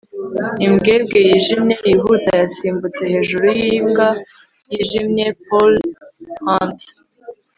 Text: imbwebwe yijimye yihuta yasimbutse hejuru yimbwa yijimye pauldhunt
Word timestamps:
imbwebwe 0.65 1.17
yijimye 1.27 1.75
yihuta 1.87 2.31
yasimbutse 2.41 3.01
hejuru 3.13 3.45
yimbwa 3.61 4.07
yijimye 4.71 5.25
pauldhunt 5.45 6.79